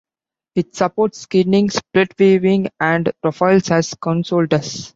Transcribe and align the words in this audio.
It 0.55 0.75
supports 0.75 1.19
skinning, 1.19 1.69
split 1.69 2.15
viewing, 2.17 2.69
and 2.79 3.11
profiles, 3.21 3.69
as 3.69 3.93
Konsole 3.93 4.49
does. 4.49 4.89